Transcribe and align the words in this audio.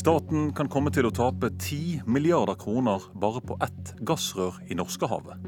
Staten 0.00 0.46
kan 0.56 0.68
komme 0.72 0.88
til 0.88 1.04
å 1.04 1.10
tape 1.12 1.50
10 1.50 2.06
milliarder 2.08 2.56
kroner 2.56 3.02
bare 3.20 3.42
på 3.44 3.58
ett 3.60 3.90
gassrør 4.08 4.56
i 4.72 4.76
Norskehavet. 4.78 5.42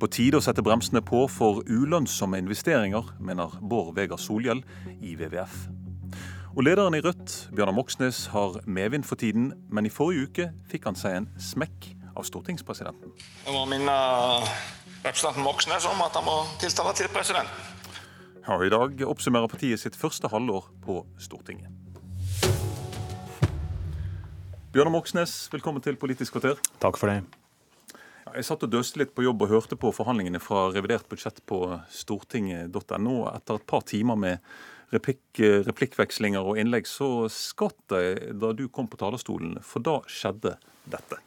På 0.00 0.08
tide 0.08 0.38
å 0.38 0.44
sette 0.46 0.62
bremsene 0.64 1.02
på 1.04 1.26
for 1.28 1.60
ulønnsomme 1.68 2.40
investeringer, 2.40 3.10
mener 3.20 3.58
Bård 3.60 3.90
Vegar 3.98 4.16
Solhjell 4.16 4.62
i 4.96 5.12
WWF. 5.12 5.58
Og 6.54 6.64
Lederen 6.64 6.96
i 6.96 7.02
Rødt, 7.04 7.34
Bjørnar 7.52 7.76
Moxnes, 7.76 8.22
har 8.32 8.56
medvind 8.64 9.04
for 9.04 9.20
tiden, 9.20 9.50
men 9.68 9.84
i 9.84 9.92
forrige 9.92 10.30
uke 10.30 10.46
fikk 10.72 10.88
han 10.88 10.96
seg 10.96 11.18
en 11.18 11.28
smekk 11.36 11.90
av 12.16 12.24
stortingspresidenten. 12.30 13.12
Jeg 13.44 13.52
må 13.52 13.66
minne 13.68 13.98
representanten 15.02 15.44
Moxnes 15.44 15.84
om 15.90 16.00
at 16.06 16.16
han 16.16 16.24
må 16.24 16.38
tiltale 16.64 16.96
til 16.96 17.12
presidenten. 17.12 17.76
Ja, 18.48 18.56
I 18.56 18.72
dag 18.72 19.04
oppsummerer 19.04 19.52
partiet 19.52 19.84
sitt 19.84 20.00
første 20.00 20.32
halvår 20.32 20.72
på 20.80 21.02
Stortinget. 21.20 21.68
Bjørnar 24.68 24.92
Moxnes, 24.92 25.32
velkommen 25.48 25.80
til 25.80 25.96
Politisk 25.96 26.34
kvarter. 26.36 26.58
Takk 26.76 26.98
for 27.00 27.08
det. 27.08 27.22
Jeg 28.34 28.44
satt 28.44 28.66
og 28.66 28.68
døste 28.68 29.00
litt 29.00 29.14
på 29.16 29.24
jobb 29.24 29.46
og 29.46 29.48
hørte 29.54 29.78
på 29.80 29.88
forhandlingene 29.96 30.42
fra 30.44 30.66
revidert 30.74 31.08
budsjett 31.08 31.40
på 31.48 31.62
stortinget.no. 31.88 33.14
Etter 33.30 33.56
et 33.56 33.64
par 33.72 33.86
timer 33.88 34.20
med 34.20 34.44
replikk, 34.92 35.40
replikkvekslinger 35.70 36.44
og 36.44 36.60
innlegg, 36.60 36.84
så 36.84 37.30
skvatt 37.32 37.96
jeg 37.96 38.36
da 38.36 38.52
du 38.52 38.66
kom 38.68 38.92
på 38.92 39.00
talerstolen, 39.00 39.56
for 39.64 39.80
da 39.80 40.02
skjedde 40.04 40.58
dette. 40.84 41.22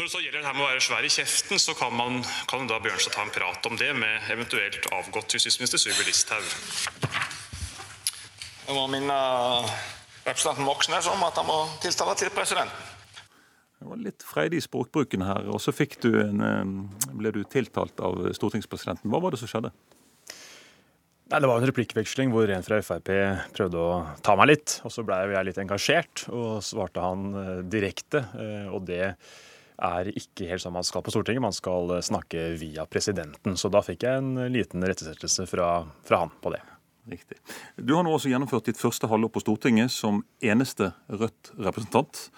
Når 0.00 0.08
det 0.08 0.10
så 0.14 0.24
gjelder 0.24 0.40
det 0.40 0.48
her 0.48 0.56
med 0.56 0.64
å 0.64 0.72
være 0.72 0.88
svær 0.88 1.04
i 1.04 1.12
kjeften, 1.12 1.60
så 1.60 1.76
kan, 1.76 1.92
man, 1.92 2.22
kan 2.48 2.64
da 2.72 2.80
Bjørnstad 2.80 3.18
ta 3.18 3.28
en 3.28 3.36
prat 3.36 3.68
om 3.68 3.76
det 3.76 3.92
med 4.00 4.32
eventuelt 4.32 4.88
avgått 4.96 5.36
justisminister 5.36 5.84
Sylvi 5.84 6.08
Listhaug. 6.08 6.52
Jeg 8.64 8.78
må 8.78 8.88
minne 8.88 9.22
representanten 10.26 10.64
Moxnes 10.66 11.08
om 11.10 11.22
at 11.26 11.38
han 11.40 11.46
må 11.48 11.58
tiltale 11.82 12.16
til 12.20 12.32
presidenten. 12.34 12.96
Det 13.80 13.88
var 13.88 13.96
litt 14.04 14.24
freidig 14.28 14.58
i 14.60 14.64
språkbruken 14.66 15.22
her, 15.24 15.46
og 15.48 15.60
så 15.64 15.72
fikk 15.72 16.00
du 16.04 16.10
en, 16.20 16.40
eh, 16.44 17.12
ble 17.16 17.32
du 17.32 17.42
tiltalt 17.48 18.00
av 18.04 18.26
stortingspresidenten. 18.36 19.08
Hva 19.10 19.22
var 19.22 19.32
det 19.32 19.40
som 19.40 19.48
skjedde? 19.48 19.70
Nei, 21.30 21.38
Det 21.38 21.46
var 21.48 21.60
en 21.60 21.68
replikkveksling 21.70 22.32
hvor 22.34 22.50
en 22.50 22.62
fra 22.66 22.80
Frp 22.82 23.08
prøvde 23.54 23.78
å 23.78 24.16
ta 24.20 24.34
meg 24.36 24.48
litt. 24.48 24.80
og 24.84 24.90
Så 24.90 25.04
ble 25.06 25.14
jeg 25.14 25.44
litt 25.46 25.60
engasjert 25.62 26.28
og 26.28 26.60
svarte 26.60 27.00
han 27.00 27.34
eh, 27.34 27.62
direkte. 27.62 28.24
eh, 28.34 28.66
Og 28.68 28.84
det 28.84 29.14
er 29.80 30.04
ikke 30.12 30.48
helt 30.50 30.60
sånn 30.60 30.74
man 30.74 30.82
skal 30.84 31.00
på 31.02 31.10
Stortinget. 31.14 31.40
Man 31.40 31.52
skal 31.56 31.88
snakke 32.02 32.58
via 32.58 32.84
presidenten. 32.84 33.56
Så 33.56 33.70
da 33.70 33.80
fikk 33.80 34.02
jeg 34.02 34.18
en 34.18 34.34
liten 34.52 34.82
rettesettelse 34.82 35.46
fra, 35.48 35.86
fra 36.04 36.18
han 36.18 36.30
på 36.42 36.50
det. 36.52 36.60
Riktig. 37.10 37.40
Du 37.76 37.96
har 37.96 38.04
nå 38.06 38.12
også 38.14 38.30
gjennomført 38.30 38.68
ditt 38.70 38.78
første 38.78 39.08
halvår 39.10 39.32
på 39.34 39.42
Stortinget 39.42 39.90
som 39.90 40.22
eneste 40.42 40.92
Rødt-representant. 41.10 42.28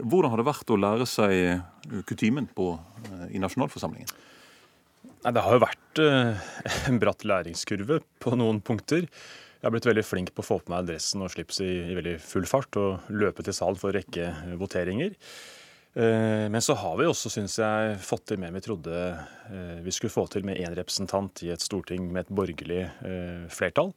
Hvordan 0.00 0.32
har 0.32 0.40
det 0.40 0.48
vært 0.48 0.72
å 0.72 0.78
lære 0.80 1.06
seg 1.08 2.00
kutymen 2.08 2.48
på, 2.56 2.74
eh, 3.08 3.26
i 3.36 3.42
nasjonalforsamlingen? 3.42 4.08
Nei, 5.24 5.32
Det 5.32 5.42
har 5.42 5.56
jo 5.56 5.64
vært 5.64 6.00
eh, 6.02 6.48
en 6.88 7.00
bratt 7.02 7.24
læringskurve 7.28 8.00
på 8.20 8.36
noen 8.36 8.60
punkter. 8.60 9.08
Jeg 9.56 9.64
har 9.64 9.72
blitt 9.74 9.88
veldig 9.88 10.04
flink 10.04 10.32
på 10.36 10.44
å 10.44 10.46
få 10.46 10.58
på 10.62 10.72
meg 10.72 10.88
dressen 10.88 11.24
og 11.24 11.32
slips 11.32 11.60
i, 11.64 11.70
i 11.90 11.96
veldig 11.96 12.18
full 12.22 12.44
fart 12.48 12.76
og 12.80 13.08
løpe 13.10 13.42
til 13.42 13.56
sal 13.56 13.78
for 13.80 13.90
å 13.90 13.96
rekke 13.96 14.28
voteringer. 14.60 15.16
Eh, 15.96 16.48
Men 16.50 16.62
så 16.62 16.74
har 16.74 16.96
vi 16.98 17.08
også, 17.08 17.30
syns 17.32 17.56
jeg, 17.56 17.96
fått 18.04 18.26
til 18.28 18.40
mer 18.40 18.52
vi 18.52 18.60
trodde 18.64 18.92
eh, 18.92 19.78
vi 19.84 19.94
skulle 19.94 20.12
få 20.12 20.26
til 20.28 20.44
med 20.44 20.60
én 20.60 20.76
representant 20.76 21.40
i 21.46 21.52
et 21.54 21.64
storting 21.64 22.10
med 22.12 22.26
et 22.26 22.34
borgerlig 22.36 22.82
eh, 22.84 23.46
flertall 23.48 23.94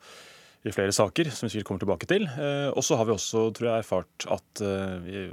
i 0.63 0.71
flere 0.75 0.95
saker, 0.95 1.27
som 1.31 1.47
vi 1.47 1.53
sikkert 1.53 1.67
kommer 1.69 1.83
tilbake 1.85 2.07
til. 2.09 2.25
Og 2.75 2.83
så 2.83 2.97
har 2.99 3.05
vi 3.07 3.13
også, 3.13 3.45
tror 3.55 3.67
jeg, 3.69 3.83
erfart 3.85 4.25
at 4.27 4.59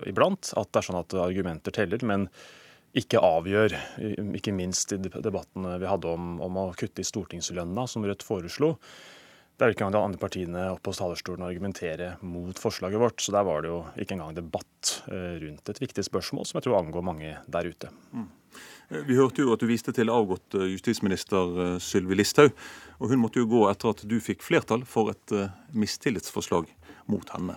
iblant 0.07 0.53
at 0.55 0.69
det 0.71 0.79
er 0.79 0.87
sånn 0.87 0.99
at 1.01 1.17
argumenter 1.19 1.75
teller, 1.75 2.05
men 2.07 2.29
ikke 2.95 3.19
avgjør, 3.19 3.75
ikke 4.39 4.55
minst 4.55 4.95
i 4.95 5.01
debattene 5.03 5.81
vi 5.83 5.91
hadde 5.91 6.13
om, 6.15 6.37
om 6.47 6.61
å 6.63 6.69
kutte 6.79 7.03
i 7.03 7.09
stortingslønna, 7.11 7.89
som 7.91 8.07
Rødt 8.07 8.23
foreslo. 8.23 8.77
Der 9.57 9.67
er 9.67 9.73
ikke 9.73 9.87
engang 9.87 9.95
de 9.97 10.05
andre 10.05 10.21
partiene 10.21 10.63
oppe 10.75 10.91
på 10.91 10.97
talerstolen 10.99 11.45
og 11.47 11.49
argumentere 11.49 12.11
mot 12.21 12.59
forslaget 12.61 13.01
vårt. 13.01 13.23
Så 13.25 13.33
der 13.33 13.47
var 13.49 13.65
det 13.65 13.71
jo 13.71 13.79
ikke 13.97 14.19
engang 14.19 14.37
debatt 14.37 14.91
eh, 15.09 15.39
rundt 15.41 15.71
et 15.73 15.81
viktig 15.81 16.05
spørsmål 16.05 16.45
som 16.45 16.59
jeg 16.59 16.67
tror 16.67 16.81
angår 16.83 17.07
mange 17.09 17.31
der 17.49 17.71
ute. 17.71 17.89
Mm. 18.13 18.27
Vi 19.09 19.17
hørte 19.19 19.43
jo 19.43 19.55
at 19.55 19.63
du 19.63 19.67
viste 19.71 19.95
til 19.97 20.13
avgått 20.13 20.59
eh, 20.59 20.69
justisminister 20.75 21.63
eh, 21.65 21.79
Sylvi 21.81 22.19
Listhaug. 22.21 22.53
Og 23.01 23.13
hun 23.13 23.23
måtte 23.23 23.41
jo 23.41 23.49
gå 23.49 23.63
etter 23.71 23.95
at 23.95 24.05
du 24.05 24.19
fikk 24.21 24.45
flertall 24.45 24.85
for 24.89 25.15
et 25.15 25.33
eh, 25.35 25.55
mistillitsforslag 25.73 26.69
mot 27.09 27.33
henne. 27.33 27.57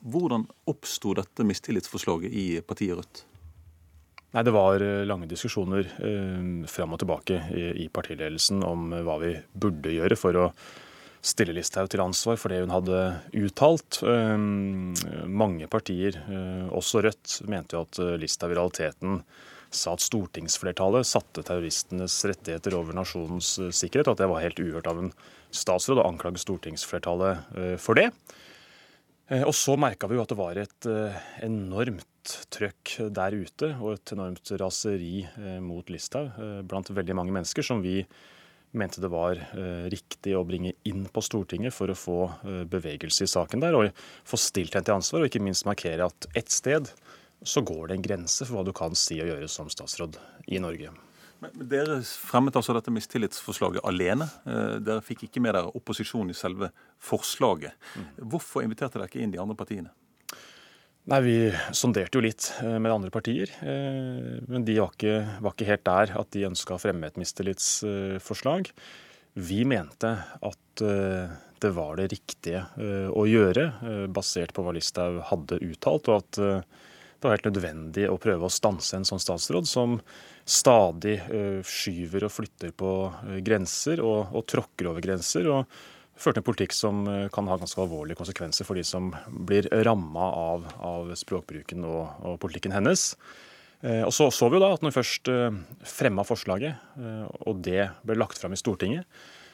Hvordan 0.00 0.46
oppsto 0.70 1.16
dette 1.18 1.44
mistillitsforslaget 1.44 2.30
i 2.30 2.46
partiet 2.62 2.96
Rødt? 3.00 3.24
Nei, 4.30 4.44
Det 4.46 4.54
var 4.54 4.82
eh, 4.84 5.02
lange 5.08 5.26
diskusjoner 5.30 5.88
eh, 5.98 6.66
fram 6.70 6.94
og 6.94 7.02
tilbake 7.02 7.40
i, 7.50 7.64
i 7.84 7.88
partiledelsen 7.90 8.62
om 8.66 8.92
eh, 8.94 9.02
hva 9.06 9.18
vi 9.22 9.34
burde 9.50 9.94
gjøre 9.96 10.18
for 10.18 10.38
å 10.38 10.46
stille 11.20 11.54
Listhaug 11.56 11.90
til 11.92 12.02
ansvar 12.02 12.38
for 12.40 12.52
det 12.52 12.62
hun 12.62 12.72
hadde 12.72 12.98
uttalt. 13.36 14.00
Eh, 14.06 14.36
mange 15.28 15.68
partier, 15.70 16.16
eh, 16.16 16.66
også 16.72 17.04
Rødt, 17.04 17.40
mente 17.50 17.76
jo 17.76 17.84
at 17.84 18.00
eh, 18.00 18.16
Listhaug 18.20 18.54
i 18.54 18.58
realiteten 18.58 19.20
sa 19.70 19.94
at 19.94 20.02
stortingsflertallet 20.02 21.06
satte 21.06 21.44
terroristenes 21.46 22.16
rettigheter 22.26 22.74
over 22.78 22.96
nasjonens 22.96 23.52
eh, 23.60 23.72
sikkerhet, 23.74 24.08
og 24.08 24.16
at 24.16 24.24
det 24.24 24.30
var 24.32 24.44
helt 24.46 24.62
uhørt 24.62 24.90
av 24.90 25.02
en 25.02 25.12
statsråd 25.54 26.00
å 26.00 26.06
anklage 26.06 26.40
stortingsflertallet 26.44 27.78
for 27.82 27.98
det. 27.98 28.12
Og 29.42 29.50
så 29.54 29.74
merka 29.78 30.06
vi 30.06 30.14
jo 30.14 30.22
at 30.22 30.30
det 30.30 30.36
var 30.38 30.58
et 30.58 30.86
enormt 31.42 32.34
trøkk 32.54 32.92
der 33.10 33.34
ute, 33.34 33.72
og 33.82 33.96
et 33.96 34.12
enormt 34.14 34.52
raseri 34.62 35.24
mot 35.58 35.90
Listhaug 35.90 36.38
blant 36.70 36.92
veldig 36.94 37.16
mange 37.18 37.34
mennesker, 37.34 37.66
som 37.66 37.82
vi 37.82 38.04
mente 38.72 39.02
det 39.02 39.10
var 39.10 39.38
eh, 39.38 39.86
riktig 39.92 40.34
å 40.36 40.44
bringe 40.46 40.72
inn 40.88 41.06
på 41.10 41.22
Stortinget 41.24 41.74
for 41.74 41.90
å 41.90 41.98
få 41.98 42.18
eh, 42.46 42.62
bevegelse 42.70 43.26
i 43.26 43.30
saken 43.30 43.62
der, 43.64 43.76
og 43.76 44.02
få 44.28 44.38
stilt 44.40 44.76
henne 44.76 44.86
til 44.86 44.96
ansvar, 44.96 45.22
og 45.22 45.30
ikke 45.30 45.42
minst 45.42 45.66
markere 45.68 46.06
at 46.06 46.28
ett 46.38 46.52
sted 46.54 46.90
så 47.42 47.62
går 47.64 47.88
det 47.88 47.96
en 47.96 48.04
grense 48.04 48.46
for 48.46 48.58
hva 48.58 48.66
du 48.66 48.74
kan 48.76 48.96
si 48.98 49.18
og 49.22 49.30
gjøre 49.32 49.48
som 49.50 49.70
statsråd 49.72 50.18
i 50.52 50.60
Norge. 50.62 50.92
Men 51.40 51.54
Dere 51.72 52.02
fremmet 52.04 52.56
altså 52.58 52.74
dette 52.76 52.92
mistillitsforslaget 52.92 53.86
alene. 53.88 54.28
Eh, 54.44 54.76
Dere 54.84 55.04
fikk 55.04 55.26
ikke 55.26 55.42
med 55.42 55.56
dere 55.56 55.72
opposisjon 55.72 56.30
i 56.30 56.36
selve 56.36 56.68
forslaget. 57.00 57.74
Hvorfor 58.20 58.66
inviterte 58.66 58.98
dere 58.98 59.08
ikke 59.08 59.24
inn 59.24 59.32
de 59.32 59.40
andre 59.40 59.56
partiene? 59.56 59.94
Nei, 61.10 61.20
Vi 61.26 61.36
sonderte 61.74 62.18
jo 62.18 62.22
litt 62.22 62.52
eh, 62.62 62.78
med 62.78 62.92
andre 62.92 63.10
partier, 63.10 63.50
eh, 63.66 64.38
men 64.46 64.62
de 64.66 64.76
var 64.78 64.92
ikke, 64.94 65.14
var 65.42 65.56
ikke 65.56 65.66
helt 65.72 65.86
der 65.88 66.12
at 66.20 66.28
de 66.36 66.46
ønska 66.46 66.76
å 66.76 66.82
fremme 66.82 67.08
et 67.10 67.18
mistillitsforslag. 67.18 68.70
Vi 69.34 69.64
mente 69.66 70.12
at 70.46 70.84
eh, 70.86 71.32
det 71.60 71.72
var 71.76 71.98
det 71.98 72.06
riktige 72.08 72.62
å 73.12 73.26
gjøre, 73.28 73.66
basert 74.16 74.54
på 74.56 74.62
hva 74.64 74.72
Listhaug 74.72 75.18
hadde 75.28 75.58
uttalt, 75.60 76.08
og 76.08 76.22
at 76.22 76.38
det 76.40 77.26
var 77.26 77.34
helt 77.34 77.50
nødvendig 77.50 78.06
å 78.08 78.16
prøve 78.16 78.48
å 78.48 78.54
stanse 78.54 78.96
en 78.96 79.04
sånn 79.04 79.20
statsråd 79.20 79.68
som 79.68 79.98
stadig 80.48 81.18
skyver 81.68 82.24
og 82.24 82.32
flytter 82.32 82.72
på 82.72 82.94
grenser 83.44 84.00
og, 84.00 84.32
og 84.32 84.48
tråkker 84.48 84.88
over 84.88 85.04
grenser. 85.04 85.52
og 85.52 85.68
førte 86.20 86.42
en 86.42 86.46
politikk 86.46 86.74
som 86.76 87.04
eh, 87.08 87.28
kan 87.32 87.48
ha 87.50 87.58
ganske 87.60 87.80
alvorlige 87.82 88.18
konsekvenser 88.20 88.68
for 88.68 88.78
de 88.78 88.84
som 88.86 89.10
blir 89.48 89.68
ramma 89.86 90.30
av, 90.36 90.66
av 90.84 91.12
språkbruken 91.18 91.86
og, 91.88 92.02
og 92.26 92.38
politikken 92.42 92.74
hennes. 92.76 93.14
Eh, 93.80 94.02
Og 94.04 94.12
så 94.14 94.28
så 94.34 94.50
vi 94.50 94.60
jo 94.60 94.64
da 94.64 94.72
at 94.76 94.84
når 94.84 94.92
vi 94.92 94.98
først 95.00 95.32
eh, 95.32 95.60
fremma 95.96 96.26
forslaget, 96.28 96.88
og 97.48 97.62
det 97.64 97.90
ble 98.06 98.18
lagt 98.20 98.40
fram 98.40 98.52
i 98.56 98.60
Stortinget, 98.60 99.08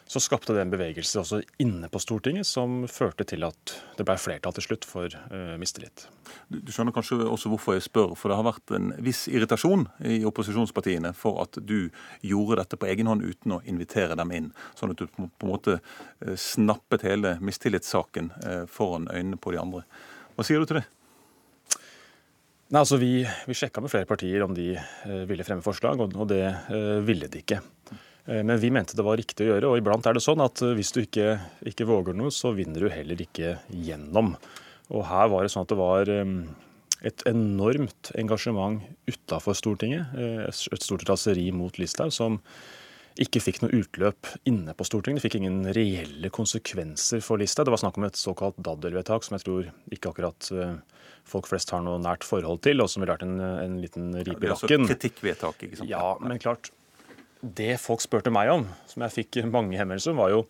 så 0.07 0.21
skapte 0.23 0.55
det 0.55 0.63
en 0.63 0.71
bevegelse 0.71 1.19
også 1.19 1.41
inne 1.63 1.89
på 1.91 2.01
Stortinget 2.03 2.47
som 2.47 2.85
førte 2.91 3.27
til 3.27 3.43
at 3.47 3.73
det 3.99 4.07
ble 4.07 4.15
flertall 4.21 4.55
til 4.55 4.67
slutt 4.69 4.87
for 4.87 5.11
uh, 5.33 5.57
mistillit. 5.59 6.07
Du 6.53 6.61
du 6.67 6.73
skjønner 6.75 6.95
kanskje 6.95 7.19
også 7.27 7.51
hvorfor 7.51 7.77
jeg 7.77 7.87
spør, 7.87 8.15
for 8.19 8.31
det 8.31 8.39
har 8.39 8.47
vært 8.47 8.75
en 8.77 8.93
viss 9.03 9.25
irritasjon 9.31 9.87
i 10.07 10.21
opposisjonspartiene 10.29 11.13
for 11.17 11.41
at 11.45 11.59
du 11.63 11.89
gjorde 12.27 12.61
dette 12.63 12.79
på 12.79 12.89
egen 12.91 13.11
hånd 13.11 13.25
uten 13.27 13.57
å 13.57 13.63
invitere 13.67 14.19
dem 14.19 14.35
inn. 14.35 14.51
Sånn 14.79 14.95
at 14.95 15.01
du 15.01 15.07
på 15.11 15.27
en 15.27 15.51
måte 15.51 15.79
eh, 15.79 16.35
snappet 16.39 17.07
hele 17.07 17.37
mistillitssaken 17.43 18.33
eh, 18.43 18.65
foran 18.71 19.09
øynene 19.13 19.39
på 19.39 19.55
de 19.55 19.63
andre. 19.63 19.85
Hva 20.37 20.47
sier 20.47 20.63
du 20.63 20.69
til 20.69 20.81
det? 20.81 20.87
Nei, 22.67 22.81
altså 22.81 22.99
Vi, 22.99 23.11
vi 23.47 23.55
sjekka 23.55 23.83
med 23.83 23.93
flere 23.93 24.09
partier 24.11 24.43
om 24.43 24.55
de 24.55 24.73
eh, 24.75 25.23
ville 25.31 25.47
fremme 25.47 25.63
forslag, 25.63 26.03
og, 26.03 26.17
og 26.19 26.31
det 26.33 26.43
eh, 26.47 26.99
ville 27.07 27.31
de 27.31 27.45
ikke. 27.45 27.61
Eh, 28.27 28.43
men 28.43 28.59
vi 28.59 28.71
mente 28.71 28.97
det 28.99 29.07
var 29.07 29.19
riktig 29.21 29.47
å 29.47 29.55
gjøre, 29.55 29.71
og 29.71 29.81
iblant 29.81 30.07
er 30.07 30.17
det 30.17 30.25
sånn 30.25 30.43
at 30.45 30.63
eh, 30.65 30.75
hvis 30.77 30.93
du 30.95 31.03
ikke, 31.05 31.37
ikke 31.71 31.89
våger 31.89 32.17
noe, 32.19 32.35
så 32.35 32.53
vinner 32.57 32.83
du 32.83 32.93
heller 32.93 33.21
ikke 33.23 33.57
gjennom. 33.71 34.35
Og 34.95 35.07
her 35.09 35.31
var 35.33 35.45
det 35.45 35.53
sånn 35.55 35.67
at 35.67 35.75
det 35.75 35.79
var 35.81 36.11
eh, 36.13 36.33
et 37.07 37.27
enormt 37.31 38.11
engasjement 38.19 38.83
utafor 39.11 39.55
Stortinget. 39.59 40.17
Et 40.17 40.83
stort 40.83 41.05
raseri 41.11 41.51
mot 41.55 41.75
Listhaug 41.79 42.15
som 42.15 42.41
ikke 43.21 43.41
fikk 43.41 43.61
noe 43.63 43.79
utløp 43.79 44.29
inne 44.49 44.75
på 44.77 44.85
Stortinget. 44.89 45.21
Det 45.21 45.29
fikk 45.29 45.37
ingen 45.39 45.69
reelle 45.77 46.31
konsekvenser 46.33 47.23
for 47.25 47.41
Listhaug. 47.41 47.69
Det 47.69 47.75
var 47.77 47.83
snakk 47.85 48.01
om 48.01 48.09
et 48.09 48.19
såkalt 48.19 48.59
daddelvedtak, 48.65 49.27
som 49.27 49.37
jeg 49.37 49.45
tror 49.45 49.69
ikke 49.93 50.15
akkurat 50.15 50.51
folk 51.29 51.49
flest 51.51 51.71
har 51.75 51.85
noe 51.85 52.01
nært 52.03 52.27
forhold 52.27 52.65
til, 52.65 52.83
og 52.83 52.91
som 52.91 53.05
ville 53.05 53.15
vært 53.15 53.27
en, 53.29 53.39
en 53.41 53.79
liten 53.83 54.11
ripe 54.17 54.41
i 54.41 54.51
lakken. 54.51 54.87
Ja, 54.87 54.91
kritikkvedtak, 54.95 55.63
ikke 55.69 55.81
sant? 55.83 55.93
Ja, 55.93 56.11
men 56.23 56.41
klart, 56.43 56.73
det 57.55 57.77
folk 57.83 58.03
spurte 58.05 58.33
meg 58.35 58.51
om, 58.53 58.67
som 58.91 59.05
jeg 59.07 59.15
fikk 59.21 59.41
mange 59.51 59.79
henvendelser 59.79 60.15
om, 60.15 60.23
var 60.23 60.35
jo 60.35 60.43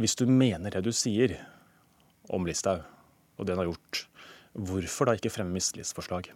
hvis 0.00 0.16
du 0.18 0.24
mener 0.26 0.74
det 0.74 0.82
du 0.86 0.90
sier 0.94 1.36
om 2.32 2.46
Listhaug, 2.48 2.82
og 3.38 3.46
det 3.46 3.54
hun 3.54 3.62
har 3.62 3.70
gjort, 3.70 4.06
hvorfor 4.54 5.08
da 5.08 5.18
ikke 5.18 5.32
fremme 5.34 5.54
mistillitsforslag? 5.54 6.30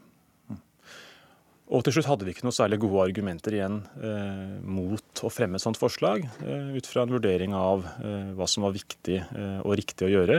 Og 1.68 1.84
til 1.84 1.98
slutt 1.98 2.08
hadde 2.08 2.24
vi 2.24 2.32
ikke 2.32 2.46
noe 2.46 2.56
særlig 2.56 2.78
gode 2.80 3.02
argumenter 3.10 3.52
igjen 3.58 3.82
eh, 4.00 4.54
mot 4.64 5.20
å 5.20 5.30
fremme 5.32 5.58
et 5.58 5.64
sånt 5.64 5.76
forslag, 5.76 6.24
eh, 6.40 6.70
ut 6.72 6.88
fra 6.88 7.04
en 7.04 7.12
vurdering 7.12 7.52
av 7.56 7.84
eh, 8.00 8.30
hva 8.38 8.48
som 8.48 8.64
var 8.64 8.72
viktig 8.72 9.18
eh, 9.20 9.58
og 9.60 9.76
riktig 9.76 10.08
å 10.08 10.12
gjøre. 10.14 10.38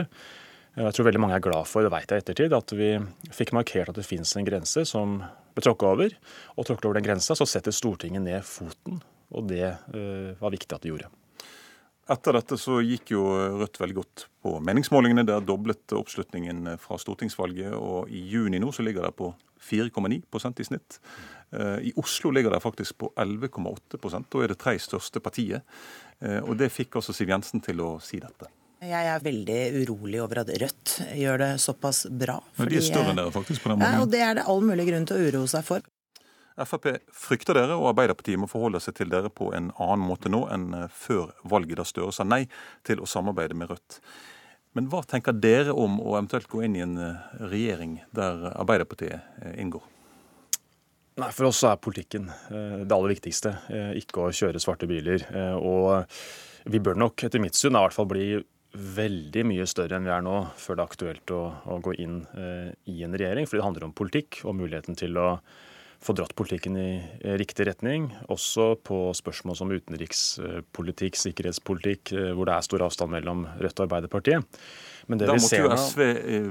Jeg 0.80 0.96
tror 0.96 1.06
veldig 1.06 1.22
mange 1.22 1.36
er 1.38 1.44
glad 1.44 1.68
for, 1.70 1.86
det 1.86 1.92
vet 1.94 2.10
jeg 2.10 2.24
ettertid, 2.24 2.54
at 2.56 2.74
vi 2.74 2.90
fikk 3.34 3.54
markert 3.54 3.92
at 3.92 3.98
det 3.98 4.06
finnes 4.06 4.32
en 4.38 4.46
grense 4.46 4.84
som 4.88 5.20
ble 5.54 5.64
tråkka 5.66 5.94
over. 5.94 6.14
Og 6.56 6.66
tråkket 6.66 6.86
over 6.88 6.98
den 6.98 7.06
grensa, 7.06 7.36
så 7.38 7.46
setter 7.46 7.74
Stortinget 7.74 8.22
ned 8.26 8.46
foten. 8.46 9.00
Og 9.36 9.46
det 9.50 9.66
uh, 9.94 10.36
var 10.40 10.54
viktig 10.54 10.74
at 10.76 10.84
det 10.84 10.92
gjorde. 10.92 11.10
Etter 12.10 12.34
dette 12.34 12.56
så 12.58 12.80
gikk 12.82 13.12
jo 13.14 13.22
Rødt 13.60 13.78
veldig 13.78 13.96
godt 14.00 14.24
på 14.42 14.56
meningsmålingene. 14.66 15.22
Der 15.28 15.44
doblet 15.46 15.94
oppslutningen 15.94 16.72
fra 16.82 16.98
stortingsvalget, 16.98 17.76
og 17.76 18.10
i 18.10 18.24
juni 18.32 18.58
nå 18.58 18.72
så 18.74 18.82
ligger 18.82 19.06
det 19.06 19.14
på 19.20 19.30
4,9% 19.62 20.60
i 20.60 20.66
snitt. 20.66 20.98
Eh, 21.52 21.90
I 21.90 21.92
Oslo 21.96 22.30
ligger 22.34 22.50
det 22.50 22.60
faktisk 22.60 22.98
på 22.98 23.12
11,8% 23.16 24.26
Da 24.32 24.42
er 24.42 24.54
det 24.54 24.58
tre 24.58 24.76
største 24.78 25.20
partiet. 25.22 25.62
Eh, 26.18 26.40
og 26.40 26.56
det 26.58 26.70
fikk 26.72 26.98
altså 27.00 27.14
Siv 27.14 27.30
Jensen 27.30 27.62
til 27.62 27.82
å 27.84 27.92
si 28.02 28.18
dette. 28.22 28.50
Jeg 28.80 29.06
er 29.12 29.20
veldig 29.20 29.60
urolig 29.82 30.22
over 30.24 30.40
at 30.40 30.50
Rødt 30.62 30.94
gjør 31.12 31.42
det 31.42 31.50
såpass 31.60 32.06
bra. 32.08 32.38
Men 32.56 32.70
de 32.72 32.78
er 32.80 32.86
større 32.86 33.12
enn 33.12 33.20
dere 33.20 33.34
faktisk 33.34 33.66
på 33.66 33.72
den 33.72 33.82
måten. 33.82 33.92
Ja, 33.92 34.02
og 34.02 34.10
Det 34.10 34.22
er 34.24 34.38
det 34.38 34.46
all 34.48 34.62
mulig 34.64 34.88
grunn 34.88 35.04
til 35.06 35.20
å 35.20 35.26
uroe 35.28 35.50
seg 35.52 35.66
for. 35.68 35.84
Frp 36.66 36.88
frykter 37.14 37.56
dere, 37.56 37.76
og 37.78 37.92
Arbeiderpartiet 37.92 38.40
må 38.40 38.48
forholde 38.50 38.80
seg 38.82 38.96
til 38.98 39.12
dere 39.12 39.30
på 39.32 39.50
en 39.56 39.70
annen 39.80 40.04
måte 40.04 40.32
nå 40.32 40.44
enn 40.52 40.74
eh, 40.76 40.90
før 40.92 41.32
valget, 41.48 41.78
da 41.80 41.86
Støre 41.88 42.12
sa 42.14 42.26
nei 42.26 42.44
til 42.86 43.00
å 43.00 43.08
samarbeide 43.08 43.56
med 43.56 43.70
Rødt. 43.72 44.00
Men 44.76 44.90
hva 44.90 45.00
tenker 45.08 45.34
dere 45.34 45.74
om 45.74 45.98
å 45.98 46.14
eventuelt 46.14 46.50
gå 46.50 46.62
inn 46.66 46.76
i 46.76 46.84
en 46.84 46.98
eh, 47.00 47.24
regjering 47.52 47.96
der 48.16 48.50
Arbeiderpartiet 48.52 49.16
eh, 49.42 49.56
inngår? 49.62 49.86
Nei, 51.20 51.32
For 51.36 51.50
oss 51.50 51.64
er 51.68 51.80
politikken 51.82 52.30
det 52.48 52.94
aller 52.94 53.10
viktigste, 53.10 53.50
ikke 53.98 54.22
å 54.22 54.30
kjøre 54.32 54.60
svarte 54.62 54.86
biler. 54.88 55.20
Og 55.58 56.06
vi 56.70 56.80
bør 56.80 56.96
nok, 56.96 57.26
etter 57.26 57.42
mitt 57.42 57.58
syn, 57.58 57.76
i 57.76 57.82
hvert 57.82 57.92
fall 57.92 58.08
bli 58.08 58.38
veldig 58.72 59.42
mye 59.50 59.66
større 59.68 59.98
enn 59.98 60.06
vi 60.06 60.14
er 60.14 60.24
nå, 60.24 60.36
før 60.56 60.78
det 60.78 60.84
er 60.84 60.94
aktuelt 60.94 61.34
å, 61.36 61.40
å 61.74 61.76
gå 61.84 61.92
inn 62.00 62.22
i 62.88 63.02
en 63.04 63.18
regjering. 63.20 63.50
For 63.50 63.58
det 63.58 63.66
handler 63.66 63.88
om 63.90 63.92
politikk 63.98 64.40
og 64.46 64.56
muligheten 64.62 64.96
til 64.96 65.18
å 65.20 65.26
få 66.00 66.14
dratt 66.16 66.34
politikken 66.36 66.78
i 66.80 66.90
riktig 67.40 67.66
retning. 67.68 68.08
Også 68.32 68.72
på 68.84 69.02
spørsmål 69.16 69.58
som 69.58 69.72
utenrikspolitikk, 69.74 71.18
sikkerhetspolitikk, 71.20 72.14
eh, 72.16 72.32
hvor 72.36 72.48
det 72.48 72.56
er 72.56 72.66
stor 72.66 72.86
avstand 72.88 73.12
mellom 73.12 73.44
Rødt 73.60 73.82
og 73.82 73.86
Arbeiderpartiet. 73.88 74.60
Men 75.10 75.20
det 75.20 75.28
da 75.28 75.36
vi 75.36 75.44
måtte 75.44 75.52
ser 75.52 75.66
jo 75.66 75.76
SV 75.76 76.02
eh, 76.08 76.50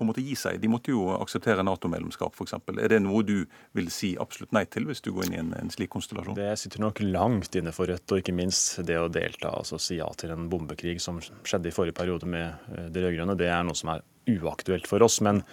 på 0.00 0.04
en 0.06 0.08
måte 0.08 0.24
gi 0.24 0.34
seg. 0.38 0.56
De 0.62 0.68
måtte 0.72 0.94
jo 0.94 1.10
akseptere 1.12 1.64
Nato-medlemskap, 1.66 2.32
f.eks. 2.32 2.56
Er 2.72 2.88
det 2.88 3.02
noe 3.04 3.20
du 3.26 3.42
vil 3.76 3.90
si 3.92 4.14
absolutt 4.20 4.54
nei 4.56 4.64
til, 4.64 4.86
hvis 4.88 5.04
du 5.04 5.10
går 5.12 5.28
inn 5.28 5.34
i 5.36 5.40
en, 5.42 5.50
en, 5.58 5.72
slik 5.72 5.92
konstellasjon? 5.92 6.38
Det 6.38 6.54
sitter 6.62 6.80
nok 6.80 7.02
langt 7.04 7.58
inne 7.60 7.74
for 7.76 7.90
Rødt, 7.90 8.06
og 8.08 8.22
ikke 8.22 8.32
minst 8.36 8.80
det 8.88 8.96
å 8.96 9.10
delta, 9.12 9.52
altså 9.52 9.76
si 9.76 9.98
ja 10.00 10.08
til 10.16 10.32
en 10.32 10.48
bombekrig 10.48 10.96
som 11.04 11.20
skjedde 11.20 11.68
i 11.68 11.74
forrige 11.76 11.98
periode 12.00 12.30
med 12.30 12.48
eh, 12.72 12.88
de 12.88 13.04
rød-grønne. 13.04 13.36
Det 13.36 13.52
er 13.52 13.66
noe 13.66 13.76
som 13.76 13.92
er 13.92 14.06
uaktuelt 14.38 14.88
for 14.90 15.02
oss. 15.06 15.20
men 15.20 15.44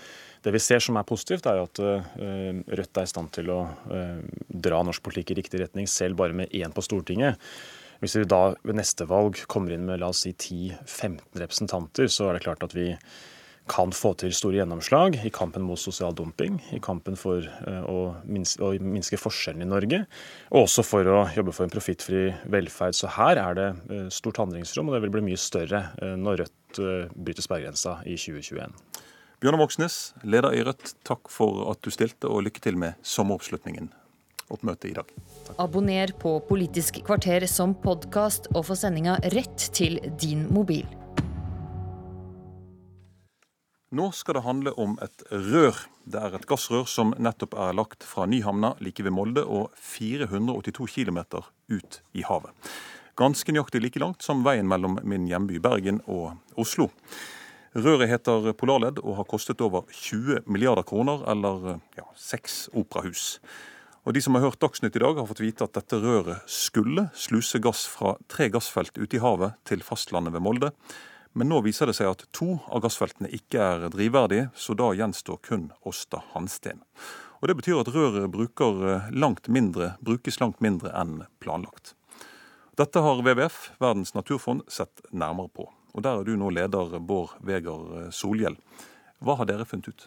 det 0.45 0.53
vi 0.53 0.61
ser 0.61 0.79
som 0.79 0.95
er 0.95 1.07
positivt, 1.07 1.47
er 1.49 1.57
jo 1.57 1.65
at 1.65 1.79
uh, 1.81 2.59
Rødt 2.77 2.99
er 3.01 3.07
i 3.07 3.09
stand 3.09 3.31
til 3.35 3.49
å 3.51 3.57
uh, 3.89 4.21
dra 4.47 4.83
norsk 4.85 5.03
politikk 5.03 5.33
i 5.33 5.39
riktig 5.41 5.59
retning, 5.63 5.89
selv 5.91 6.19
bare 6.21 6.37
med 6.37 6.53
én 6.55 6.71
på 6.71 6.83
Stortinget. 6.85 7.41
Hvis 7.99 8.15
vi 8.19 8.27
da 8.29 8.53
ved 8.61 8.77
neste 8.77 9.07
valg 9.09 9.41
kommer 9.49 9.73
inn 9.73 9.87
med 9.87 9.99
la 9.99 10.11
oss 10.13 10.21
si 10.27 10.31
10-15 10.31 11.41
representanter, 11.41 12.07
så 12.13 12.29
er 12.29 12.37
det 12.37 12.45
klart 12.45 12.63
at 12.63 12.77
vi 12.77 12.91
kan 13.67 13.91
få 13.91 14.13
til 14.21 14.31
store 14.35 14.61
gjennomslag 14.61 15.17
i 15.27 15.31
kampen 15.33 15.65
mot 15.67 15.79
sosial 15.79 16.15
dumping, 16.15 16.57
i 16.71 16.79
kampen 16.83 17.17
for 17.19 17.43
eh, 17.43 17.83
å 17.83 18.13
minske, 18.23 18.63
å 18.63 18.71
minske 18.79 19.19
forskjellene 19.19 19.67
i 19.67 19.71
Norge, 19.71 20.01
og 20.53 20.63
også 20.63 20.85
for 20.87 21.09
å 21.11 21.25
jobbe 21.35 21.55
for 21.55 21.67
en 21.67 21.73
profittfri 21.73 22.23
velferd. 22.53 22.95
Så 22.95 23.11
her 23.17 23.41
er 23.41 23.59
det 23.59 23.67
eh, 23.91 24.07
stort 24.13 24.39
handlingsrom, 24.41 24.87
og 24.87 24.95
det 24.95 25.03
vil 25.05 25.15
bli 25.17 25.25
mye 25.29 25.41
større 25.41 25.89
eh, 25.99 26.15
når 26.19 26.45
Rødt 26.45 26.55
bryter 26.79 27.45
sperregrensa 27.45 27.99
i 28.05 28.17
2021. 28.19 28.73
Bjørnar 29.37 29.61
Moxnes, 29.61 30.15
leder 30.25 30.55
i 30.57 30.63
Rødt, 30.65 30.95
takk 31.05 31.29
for 31.29 31.67
at 31.71 31.81
du 31.85 31.91
stilte, 31.93 32.25
og 32.25 32.41
lykke 32.47 32.61
til 32.63 32.77
med 32.79 32.97
sommeroppslutningen. 33.05 33.91
Oppmøtet 34.49 34.89
i 34.89 34.95
dag. 34.95 35.11
Abonner 35.59 36.13
på 36.17 36.37
Politisk 36.47 37.01
kvarter 37.05 37.45
som 37.51 37.75
podkast, 37.83 38.49
og 38.55 38.65
få 38.69 38.77
sendinga 38.79 39.19
rett 39.35 39.67
til 39.77 39.99
din 40.17 40.47
mobil. 40.53 40.87
Nå 43.97 44.09
skal 44.11 44.35
det 44.35 44.43
handle 44.43 44.73
om 44.75 44.97
et 44.99 45.21
rør. 45.31 45.77
Det 46.03 46.19
er 46.19 46.33
et 46.35 46.47
gassrør 46.47 46.83
som 46.91 47.13
nettopp 47.15 47.53
er 47.55 47.75
lagt 47.77 48.03
fra 48.03 48.25
Nyhamna 48.27 48.73
like 48.83 49.05
ved 49.05 49.13
Molde 49.15 49.45
og 49.45 49.69
482 49.79 50.89
km 50.91 51.21
ut 51.71 52.01
i 52.11 52.25
havet. 52.27 52.51
Ganske 53.17 53.49
nøyaktig 53.49 53.81
like 53.81 54.01
langt 54.01 54.21
som 54.21 54.43
veien 54.45 54.67
mellom 54.69 54.99
min 55.01 55.25
hjemby 55.25 55.57
Bergen 55.63 56.03
og 56.05 56.35
Oslo. 56.53 56.91
Røret 57.73 58.11
heter 58.11 58.51
Polarledd 58.53 59.01
og 59.01 59.17
har 59.17 59.25
kostet 59.29 59.61
over 59.65 59.87
20 59.89 60.45
milliarder 60.45 60.85
kroner, 60.85 61.23
eller 61.29 61.79
ja, 61.97 62.05
seks 62.13 62.67
operahus. 62.77 63.39
Og 64.05 64.13
De 64.13 64.21
som 64.21 64.37
har 64.37 64.45
hørt 64.45 64.61
Dagsnytt 64.61 64.95
i 64.95 65.01
dag, 65.01 65.17
har 65.17 65.27
fått 65.27 65.41
vite 65.41 65.65
at 65.65 65.73
dette 65.75 65.97
røret 65.99 66.45
skulle 66.45 67.09
sluse 67.17 67.59
gass 67.59 67.87
fra 67.89 68.13
tre 68.29 68.51
gassfelt 68.53 68.95
ute 69.01 69.17
i 69.17 69.23
havet 69.25 69.57
til 69.67 69.81
fastlandet 69.83 70.37
ved 70.37 70.45
Molde. 70.45 70.71
Men 71.33 71.49
nå 71.49 71.63
viser 71.65 71.89
det 71.89 71.97
seg 71.97 72.13
at 72.13 72.23
to 72.37 72.55
av 72.69 72.85
gassfeltene 72.85 73.33
ikke 73.33 73.59
er 73.59 73.89
drivverdige, 73.91 74.51
så 74.53 74.77
da 74.77 74.93
gjenstår 74.93 75.41
kun 75.43 75.71
Åsta 75.89 76.21
Hansten. 76.37 76.85
Og 77.41 77.49
Det 77.49 77.57
betyr 77.59 77.81
at 77.81 77.91
røret 77.93 78.31
eh, 78.31 79.11
langt 79.11 79.47
mindre, 79.49 79.95
brukes 80.01 80.39
langt 80.39 80.61
mindre 80.61 80.93
enn 80.93 81.25
planlagt. 81.41 81.96
Dette 82.77 83.01
har 83.01 83.15
WWF, 83.15 83.71
Verdens 83.81 84.13
naturfond, 84.13 84.61
sett 84.69 85.01
nærmere 85.09 85.49
på. 85.49 85.63
Og 85.97 86.03
Der 86.05 86.19
er 86.19 86.27
du 86.27 86.35
nå 86.37 86.51
leder, 86.53 86.99
Bård 87.01 87.33
Vegar 87.41 88.03
eh, 88.03 88.11
Solhjell. 88.13 88.53
Hva 89.17 89.33
har 89.39 89.49
dere 89.49 89.65
funnet 89.65 89.89
ut? 89.89 90.05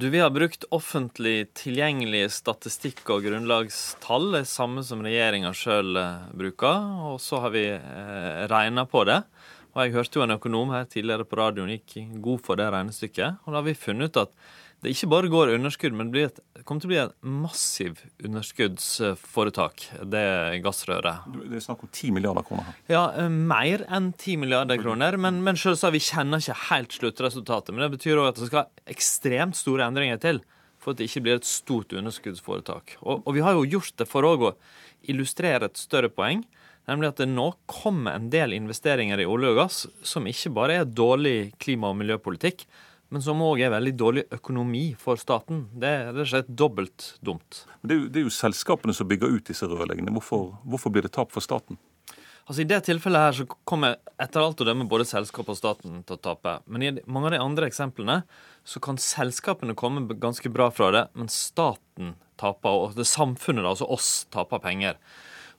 Du, 0.00 0.08
Vi 0.08 0.22
har 0.22 0.32
brukt 0.32 0.64
offentlig 0.72 1.50
tilgjengelig 1.52 2.30
statistikk 2.32 3.04
og 3.12 3.26
grunnlagstall, 3.28 4.30
det 4.38 4.46
samme 4.48 4.80
som 4.88 5.04
regjeringa 5.04 5.52
sjøl 5.52 6.00
eh, 6.00 6.30
bruker. 6.32 6.80
Og 7.10 7.20
så 7.20 7.42
har 7.44 7.52
vi 7.52 7.66
eh, 7.74 8.40
regna 8.48 8.86
på 8.88 9.04
det. 9.04 9.20
Og 9.74 9.84
jeg 9.84 9.94
hørte 9.98 10.16
jo 10.16 10.24
en 10.24 10.38
økonom 10.38 10.72
her 10.72 10.88
tidligere 10.88 11.28
på 11.28 11.42
radioen 11.42 11.74
gikk 11.76 12.16
god 12.24 12.40
for 12.46 12.56
det 12.56 12.70
regnestykket. 12.72 13.44
Og 13.44 13.52
da 13.52 13.60
har 13.60 13.68
vi 13.68 13.76
funnet 13.76 14.08
ut 14.08 14.24
at 14.24 14.32
det 14.80 14.94
ikke 14.94 15.10
bare 15.12 15.28
går 15.28 15.50
underskudd, 15.58 15.92
men 15.96 16.08
det, 16.14 16.22
et, 16.30 16.38
kommer 16.64 16.80
til 16.80 16.88
å 16.88 16.92
bli 16.92 17.00
et 17.02 17.16
massiv 17.20 17.98
underskuddsforetak, 18.24 19.84
det 20.08 20.22
gassrøret. 20.64 21.26
Det 21.36 21.58
er 21.58 21.64
snakk 21.66 21.84
om 21.84 21.90
10 21.90 22.14
milliarder 22.16 22.46
kroner? 22.48 22.78
Ja, 22.88 23.02
eh, 23.20 23.28
mer 23.28 23.84
enn 23.92 24.12
10 24.14 24.40
milliarder 24.40 24.80
kroner. 24.80 25.18
Men, 25.20 25.42
men 25.44 25.60
selvsagt, 25.60 25.92
vi 25.98 26.00
kjenner 26.04 26.40
ikke 26.40 26.56
helt 26.70 26.96
sluttresultatet. 26.96 27.74
Men 27.74 27.84
det 27.84 27.92
betyr 27.98 28.22
òg 28.22 28.30
at 28.30 28.40
det 28.40 28.48
skal 28.48 28.70
ekstremt 28.88 29.60
store 29.60 29.84
endringer 29.90 30.22
til 30.22 30.40
for 30.80 30.94
at 30.94 31.00
det 31.00 31.10
ikke 31.10 31.26
blir 31.26 31.36
et 31.36 31.48
stort 31.48 31.92
underskuddsforetak. 31.92 32.96
Og, 33.02 33.20
og 33.20 33.36
vi 33.36 33.44
har 33.44 33.58
jo 33.58 33.68
gjort 33.68 33.98
det 34.00 34.08
for 34.08 34.24
å 34.24 34.54
illustrere 35.12 35.68
et 35.68 35.80
større 35.80 36.08
poeng. 36.08 36.46
Nemlig 36.88 37.10
at 37.10 37.20
det 37.20 37.28
nå 37.28 37.50
kommer 37.68 38.16
en 38.16 38.30
del 38.32 38.56
investeringer 38.56 39.20
i 39.20 39.28
olje 39.28 39.52
og 39.52 39.60
gass 39.60 39.82
som 40.06 40.24
ikke 40.26 40.54
bare 40.56 40.80
er 40.80 40.88
dårlig 40.88 41.52
klima- 41.60 41.92
og 41.92 42.00
miljøpolitikk, 42.00 42.64
men 43.10 43.22
som 43.24 43.42
òg 43.42 43.60
er 43.64 43.72
veldig 43.74 43.92
dårlig 43.98 44.24
økonomi 44.34 44.84
for 44.98 45.18
staten. 45.18 45.64
Det 45.74 45.88
er 45.90 46.10
rett 46.12 46.24
og 46.24 46.30
slett 46.30 46.50
dobbelt 46.62 47.06
dumt. 47.26 47.64
Men 47.80 47.90
det 47.90 47.94
er, 47.94 48.00
jo, 48.00 48.10
det 48.10 48.20
er 48.20 48.26
jo 48.28 48.34
selskapene 48.34 48.94
som 48.94 49.08
bygger 49.10 49.34
ut 49.34 49.50
disse 49.50 49.66
rørleggene. 49.66 50.14
Hvorfor, 50.14 50.52
hvorfor 50.62 50.94
blir 50.94 51.06
det 51.06 51.14
tap 51.16 51.34
for 51.34 51.42
staten? 51.44 51.80
Altså 52.46 52.62
I 52.62 52.68
det 52.70 52.80
tilfellet 52.86 53.22
her 53.22 53.34
så 53.36 53.44
kommer 53.68 53.98
etter 54.18 54.42
alt 54.42 54.62
å 54.62 54.66
dømme 54.66 54.88
både 54.90 55.04
selskapet 55.06 55.52
og 55.52 55.58
staten 55.58 56.00
til 56.06 56.16
å 56.16 56.22
tape. 56.22 56.56
Men 56.66 56.82
i 56.82 56.92
mange 57.06 57.30
av 57.30 57.34
de 57.34 57.42
andre 57.42 57.68
eksemplene 57.70 58.16
så 58.66 58.82
kan 58.82 58.98
selskapene 58.98 59.76
komme 59.78 60.02
ganske 60.18 60.50
bra 60.50 60.70
fra 60.74 60.90
det, 60.94 61.04
men 61.14 61.30
staten 61.30 62.16
taper, 62.40 62.86
og 62.86 62.98
det 62.98 63.06
samfunnet, 63.06 63.66
altså 63.66 63.86
oss, 63.90 64.24
taper 64.34 64.62
penger. 64.62 64.98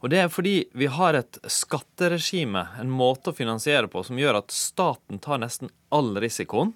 Og 0.02 0.10
Det 0.10 0.18
er 0.18 0.32
fordi 0.34 0.56
vi 0.74 0.88
har 0.90 1.14
et 1.14 1.38
skatteregime, 1.46 2.66
en 2.82 2.92
måte 2.92 3.30
å 3.30 3.38
finansiere 3.38 3.88
på, 3.92 4.02
som 4.04 4.18
gjør 4.18 4.40
at 4.40 4.52
staten 4.52 5.22
tar 5.22 5.44
nesten 5.44 5.70
all 5.94 6.16
risikoen, 6.20 6.74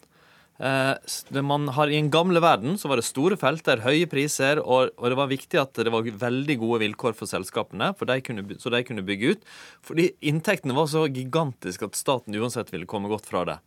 man 0.58 1.68
har, 1.76 1.90
I 1.92 1.98
den 2.00 2.12
gamle 2.12 2.40
verden 2.40 2.78
så 2.80 2.88
var 2.88 3.00
det 3.00 3.08
store 3.08 3.36
felter, 3.36 3.82
høye 3.84 4.08
priser, 4.08 4.62
og, 4.64 4.94
og, 4.96 5.10
det 5.12 5.18
var 5.20 5.28
viktig 5.28 5.60
at 5.60 5.76
det 5.84 5.92
var 5.92 6.08
veldig 6.08 6.58
gode 6.62 6.80
vilkår 6.86 7.16
for 7.18 7.28
selskapene, 7.28 7.92
for 8.00 8.08
de 8.08 8.22
kunne, 8.24 8.46
så 8.62 8.72
de 8.72 8.84
kunne 8.88 9.04
bygge 9.04 9.36
ut. 9.36 9.48
Fordi 9.84 10.14
inntektene 10.24 10.78
var 10.78 10.88
så 10.88 11.08
gigantiske 11.10 11.90
at 11.90 12.00
staten 12.00 12.36
uansett 12.40 12.72
ville 12.72 12.88
komme 12.88 13.12
godt 13.12 13.28
fra 13.28 13.44
det. 13.52 13.60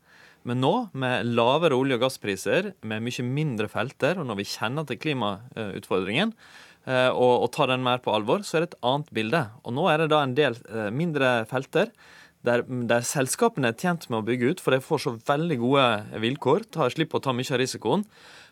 Men 0.49 0.62
nå, 0.62 0.73
med 0.97 1.28
lavere 1.28 1.76
olje- 1.76 1.99
og 1.99 2.07
gasspriser, 2.07 2.73
med 2.80 3.04
mye 3.04 3.25
mindre 3.26 3.68
felter, 3.68 4.21
og 4.21 4.28
når 4.28 4.40
vi 4.40 4.49
kjenner 4.49 4.87
til 4.88 5.00
klimautfordringen, 5.02 6.33
eh, 6.87 7.11
og, 7.11 7.35
og 7.45 7.50
tar 7.52 7.68
den 7.73 7.85
mer 7.85 8.00
på 8.00 8.14
alvor, 8.14 8.47
så 8.47 8.57
er 8.57 8.64
det 8.64 8.71
et 8.73 8.85
annet 8.88 9.11
bilde. 9.18 9.42
Og 9.64 9.76
nå 9.76 9.88
er 9.92 10.00
det 10.00 10.12
da 10.14 10.23
en 10.25 10.37
del 10.38 10.57
eh, 10.71 10.88
mindre 10.95 11.42
felter 11.50 11.92
der, 12.47 12.62
der, 12.90 13.07
selskapene 13.07 13.73
er 13.73 13.78
tjent 13.78 14.07
med 14.11 14.21
å 14.21 14.26
bygge 14.26 14.52
ut, 14.52 14.61
for 14.62 14.75
de 14.75 14.83
får 14.85 15.04
så 15.04 15.14
veldig 15.28 15.59
gode 15.62 15.87
vilkår, 16.23 16.68
tar, 16.75 16.92
slipper 16.95 17.18
å 17.18 17.25
ta 17.25 17.35
mye 17.35 17.54
av 17.54 17.61
risikoen. 17.62 18.04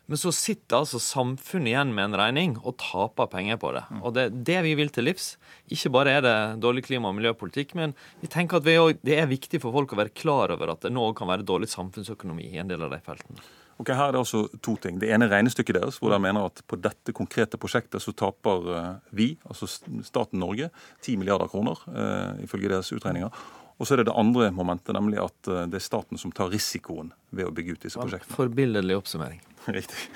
Men 0.07 0.19
så 0.19 0.31
sitter 0.31 0.79
altså 0.79 1.01
samfunnet 1.03 1.73
igjen 1.73 1.89
med 1.95 2.05
en 2.05 2.17
regning 2.19 2.53
og 2.61 2.77
taper 2.79 3.27
penger 3.31 3.59
på 3.59 3.73
det. 3.75 3.83
Mm. 3.91 3.99
Og 4.07 4.13
det 4.15 4.23
er 4.23 4.37
det 4.49 4.61
vi 4.63 4.75
vil 4.79 4.91
til 4.95 5.03
livs. 5.09 5.33
Ikke 5.75 5.91
bare 5.97 6.13
er 6.15 6.23
det 6.23 6.35
dårlig 6.63 6.85
klima- 6.87 7.11
og 7.11 7.17
miljøpolitikk, 7.17 7.73
men 7.75 7.95
vi 8.21 8.31
tenker 8.31 8.61
at 8.61 8.67
vi 8.67 8.77
også, 8.79 9.01
det 9.03 9.17
er 9.19 9.27
viktig 9.27 9.59
for 9.63 9.75
folk 9.75 9.91
å 9.91 9.99
være 9.99 10.15
klar 10.15 10.55
over 10.55 10.71
at 10.71 10.87
det 10.87 10.93
nå 10.95 11.09
kan 11.17 11.27
være 11.27 11.47
dårlig 11.47 11.67
samfunnsøkonomi 11.73 12.47
i 12.53 12.61
en 12.63 12.71
del 12.71 12.87
av 12.87 12.95
de 12.95 13.01
feltene. 13.03 13.43
Ok, 13.77 13.91
Her 13.91 14.07
er 14.07 14.15
det 14.15 14.23
altså 14.23 14.47
to 14.63 14.77
ting. 14.81 14.95
Det 14.97 15.11
ene 15.13 15.27
regnestykket 15.29 15.77
deres, 15.77 15.99
hvor 16.01 16.15
de 16.15 16.17
mener 16.23 16.47
at 16.47 16.63
på 16.65 16.79
dette 16.81 17.13
konkrete 17.13 17.59
prosjektet 17.61 18.01
så 18.01 18.15
taper 18.15 18.71
eh, 18.73 18.89
vi, 19.13 19.27
altså 19.45 19.67
staten 20.07 20.39
Norge, 20.41 20.71
10 21.03 21.19
milliarder 21.21 21.51
kroner, 21.51 21.83
uh, 21.91 22.39
ifølge 22.41 22.71
deres 22.71 22.89
utregninger. 22.95 23.29
Og 23.77 23.85
så 23.85 23.93
er 23.93 24.01
det 24.01 24.09
det 24.09 24.17
andre 24.17 24.49
momentet, 24.55 24.95
nemlig 24.97 25.21
at 25.21 25.51
eh, 25.51 25.67
det 25.69 25.79
er 25.79 25.85
staten 25.85 26.19
som 26.21 26.33
tar 26.33 26.51
risikoen 26.53 27.13
ved 27.29 27.49
å 27.49 27.53
bygge 27.53 27.77
ut 27.77 27.85
disse 27.85 28.01
prosjektene. 28.01 28.39
Forbilledlig 28.39 28.97
oppsummering. 28.97 29.41
Riktig. 29.77 30.09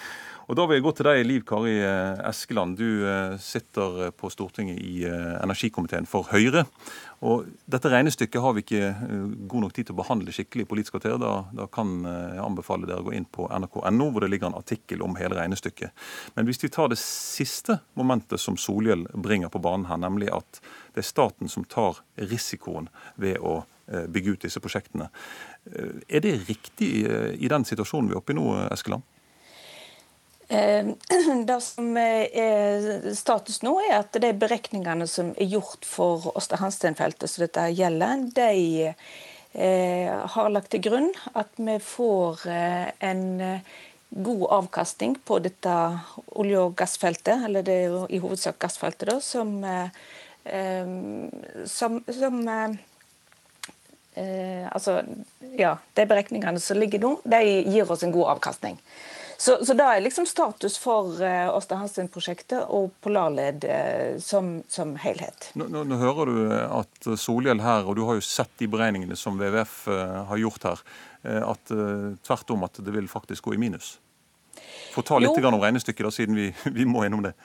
Og 0.50 0.58
Da 0.58 0.66
vil 0.68 0.80
jeg 0.80 0.84
gå 0.84 0.92
til 0.98 1.08
deg, 1.08 1.20
Liv 1.30 1.44
Kari 1.48 1.76
eh, 1.78 2.24
Eskeland. 2.28 2.74
Du 2.80 3.06
eh, 3.08 3.38
sitter 3.40 4.10
på 4.18 4.32
Stortinget 4.34 4.82
i 4.82 5.06
energikomiteen 5.06 6.10
for 6.10 6.28
Høyre. 6.34 6.66
Og 7.22 7.46
Dette 7.70 7.92
regnestykket 7.94 8.42
har 8.42 8.58
vi 8.58 8.66
ikke 8.66 8.90
god 9.46 9.68
nok 9.68 9.76
tid 9.78 9.88
til 9.88 9.94
å 9.94 10.02
behandle 10.02 10.34
skikkelig 10.34 10.66
i 10.66 10.70
Politisk 10.72 10.98
kvarter. 10.98 11.20
Da, 11.22 11.36
da 11.54 11.70
kan 11.72 12.02
jeg 12.02 12.42
anbefale 12.42 12.90
dere 12.90 13.06
å 13.06 13.08
gå 13.08 13.14
inn 13.14 13.30
på 13.30 13.46
nrk.no, 13.46 14.10
hvor 14.10 14.26
det 14.26 14.32
ligger 14.34 14.50
en 14.50 14.58
artikkel 14.58 15.06
om 15.06 15.14
hele 15.22 15.38
regnestykket. 15.38 15.94
Men 16.34 16.50
hvis 16.50 16.64
vi 16.66 16.74
tar 16.74 16.90
det 16.90 16.98
siste 17.00 17.78
momentet 17.94 18.42
som 18.42 18.58
Solhjell 18.58 19.06
bringer 19.14 19.54
på 19.54 19.62
banen 19.62 19.86
her, 19.92 20.02
nemlig 20.02 20.34
at 20.34 20.64
det 20.94 21.04
er 21.04 21.08
staten 21.08 21.50
som 21.50 21.64
tar 21.68 22.02
risikoen 22.20 22.90
ved 23.16 23.40
å 23.40 23.62
eh, 23.88 24.08
bygge 24.12 24.36
ut 24.36 24.46
disse 24.48 24.62
prosjektene. 24.64 25.08
Eh, 25.72 26.04
er 26.08 26.24
det 26.26 26.36
riktig 26.50 26.92
eh, 27.08 27.32
i 27.40 27.50
den 27.52 27.66
situasjonen 27.68 28.12
vi 28.12 28.18
er 28.18 28.22
oppe 28.22 28.36
i 28.36 28.40
nå, 28.40 28.48
Eskeland? 28.72 29.08
Det 30.52 31.58
som 31.64 31.94
er 31.96 33.06
status 33.16 33.62
nå, 33.64 33.72
er 33.86 34.02
at 34.02 34.18
de 34.20 34.34
berekningene 34.36 35.06
som 35.08 35.30
er 35.40 35.48
gjort 35.48 35.88
for 35.88 36.28
Åsta 36.36 36.60
Hansten-feltet, 36.60 37.32
som 37.32 37.46
dette 37.46 37.70
gjelder, 37.72 38.26
de 38.36 38.92
har 40.36 40.52
lagt 40.52 40.74
til 40.76 40.84
grunn 40.84 41.08
at 41.40 41.56
vi 41.56 41.78
får 41.80 42.44
en 42.52 43.24
god 44.28 44.44
avkastning 44.58 45.16
på 45.24 45.40
dette 45.40 45.78
olje- 46.36 46.66
og 46.66 46.76
gassfeltet, 46.84 47.48
eller 47.48 47.64
det 47.64 47.78
er 47.78 47.96
jo 47.96 48.04
i 48.12 48.20
hovedsak 48.20 48.60
gassfeltet, 48.60 49.08
da, 49.08 49.22
som 49.24 49.56
som, 51.66 52.04
som 52.08 52.48
eh, 52.48 52.72
eh, 54.14 54.68
Altså, 54.72 55.02
ja, 55.58 55.78
de 55.94 56.06
berekningene 56.06 56.60
som 56.60 56.80
ligger 56.80 57.02
nå, 57.04 57.16
de 57.24 57.42
gir 57.46 57.92
oss 57.92 58.04
en 58.04 58.14
god 58.14 58.38
avkastning. 58.38 58.80
Så, 59.42 59.56
så 59.66 59.74
da 59.74 59.88
er 59.90 60.04
liksom 60.06 60.28
status 60.30 60.76
for 60.78 61.16
uh, 61.18 61.48
Åsta 61.50 61.80
Hansen-prosjektet 61.80 62.60
og 62.70 62.92
Polarled 63.02 63.66
uh, 63.66 64.20
som, 64.22 64.60
som 64.70 64.92
helhet. 65.02 65.48
Nå, 65.58 65.66
nå, 65.66 65.82
nå, 65.90 65.98
hører 65.98 66.30
du 66.30 66.36
at 66.54 67.10
Solhjell 67.18 67.64
her, 67.66 67.90
og 67.90 67.98
du 67.98 68.04
har 68.06 68.20
jo 68.20 68.26
sett 68.26 68.54
de 68.62 68.70
beregningene 68.70 69.18
som 69.18 69.42
WWF 69.42 69.80
uh, 69.90 69.98
har 70.30 70.44
gjort 70.44 70.68
her, 70.70 70.84
at 71.22 71.70
tvert 72.26 72.50
om 72.50 72.64
at 72.66 72.80
det 72.82 72.94
vil 72.96 73.06
faktisk 73.06 73.46
gå 73.46 73.54
i 73.54 73.60
minus. 73.62 73.92
Få 74.94 75.04
ta 75.06 75.20
litt 75.22 75.38
om 75.38 75.58
regnestykket, 75.62 76.08
da, 76.08 76.12
siden 76.14 76.38
vi, 76.38 76.48
vi 76.78 76.86
må 76.90 77.04
gjennom 77.06 77.22
det. 77.26 77.36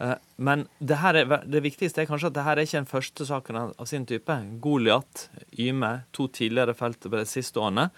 Eh, 0.04 0.14
men 0.36 0.66
det, 0.76 1.00
er, 1.00 1.22
det, 1.48 1.64
viktigste 1.64 2.04
er 2.04 2.12
kanskje 2.12 2.28
at 2.28 2.36
dette 2.36 2.56
er 2.58 2.64
ikke 2.66 2.82
den 2.82 2.92
første 2.92 3.28
saken 3.32 3.60
av 3.62 3.88
sin 3.88 4.04
type. 4.04 4.36
Goliat, 4.60 5.30
Yme, 5.56 5.94
to 6.12 6.28
tidligere 6.28 6.76
felt 6.76 7.08
de 7.08 7.24
siste 7.24 7.56
årene. 7.56 7.88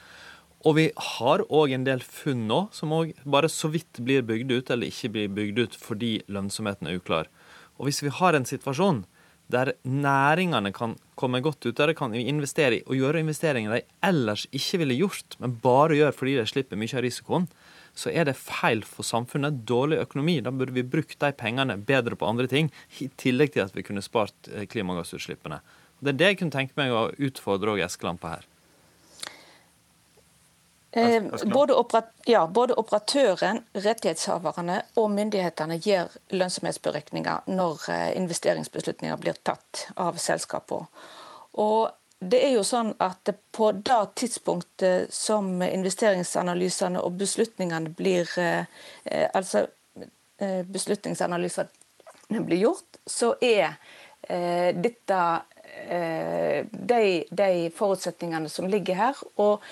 Og 0.64 0.78
vi 0.78 0.84
har 0.96 1.44
òg 1.52 1.74
en 1.76 1.84
del 1.84 2.00
funn 2.00 2.46
nå 2.48 2.60
som 2.72 2.92
bare 3.28 3.50
så 3.52 3.68
vidt 3.72 4.00
blir 4.00 4.24
bygd 4.24 4.52
ut, 4.52 4.70
eller 4.72 4.88
ikke 4.88 5.10
blir 5.12 5.34
bygd 5.36 5.58
ut 5.60 5.74
fordi 5.76 6.14
lønnsomheten 6.32 6.88
er 6.88 7.00
uklar. 7.00 7.28
Og 7.76 7.88
hvis 7.88 8.00
vi 8.04 8.12
har 8.12 8.36
en 8.36 8.48
situasjon 8.48 9.04
der 9.52 9.74
næringene 9.84 10.72
kan 10.72 10.94
komme 11.20 11.42
godt 11.44 11.66
ut, 11.66 11.76
der 11.76 11.90
de 11.92 11.94
kan 11.98 12.14
investere 12.16 12.78
i 12.78 12.84
og 12.86 12.96
gjøre 12.96 13.20
investeringer 13.20 13.74
de 13.74 13.82
ellers 14.08 14.46
ikke 14.56 14.80
ville 14.80 14.96
gjort, 14.96 15.36
men 15.38 15.58
bare 15.60 15.98
gjør 15.98 16.16
fordi 16.16 16.38
de 16.38 16.46
slipper 16.48 16.80
mye 16.80 16.96
av 16.96 17.04
risikoen, 17.04 17.48
så 17.94 18.10
er 18.10 18.24
det 18.26 18.38
feil 18.40 18.80
for 18.88 19.06
samfunnet. 19.06 19.60
Dårlig 19.68 20.00
økonomi. 20.02 20.40
Da 20.42 20.50
burde 20.50 20.74
vi 20.74 20.82
brukt 20.82 21.20
de 21.20 21.30
pengene 21.36 21.76
bedre 21.76 22.16
på 22.18 22.26
andre 22.26 22.48
ting, 22.50 22.72
i 22.98 23.10
tillegg 23.20 23.52
til 23.54 23.68
at 23.68 23.76
vi 23.76 23.84
kunne 23.86 24.02
spart 24.02 24.48
eh, 24.50 24.64
klimagassutslippene. 24.66 25.60
Det 26.00 26.14
er 26.14 26.18
det 26.18 26.32
jeg 26.32 26.40
kunne 26.40 26.56
tenke 26.56 26.74
meg 26.80 26.90
å 26.90 27.10
utfordre 27.28 27.76
Eskeland 27.84 28.18
på 28.24 28.32
her. 28.32 28.48
Eh, 30.96 31.22
både, 31.44 31.74
operat 31.74 32.04
ja, 32.24 32.46
både, 32.46 32.74
operatøren, 32.74 33.64
rettighetshaverne 33.72 34.76
og 34.94 35.08
myndighetene 35.10 35.74
gjør 35.82 36.12
lønnsomhetsberegninger 36.30 37.48
når 37.50 37.80
eh, 37.90 38.10
investeringsbeslutninger 38.20 39.16
blir 39.18 39.34
tatt 39.42 39.88
av 39.98 40.20
selskapene. 40.22 40.86
Og 41.58 41.90
det 42.22 42.44
er 42.46 42.52
jo 42.54 42.62
sånn 42.64 42.92
at 43.02 43.32
På 43.54 43.72
det 43.72 44.14
tidspunktet 44.14 45.14
som 45.14 45.62
investeringsanalysene 45.62 47.02
og 47.02 47.18
beslutningene 47.18 47.90
blir 47.90 48.30
eh, 48.38 48.64
altså 49.34 49.66
beslutningsanalysene 50.38 52.40
blir 52.46 52.58
gjort, 52.58 52.98
så 53.06 53.34
er 53.40 53.76
dette 54.74 55.18
de, 56.72 57.04
de 57.30 57.70
forutsetningene 57.76 58.50
som 58.50 58.66
ligger 58.68 58.98
her. 58.98 59.20
og 59.36 59.62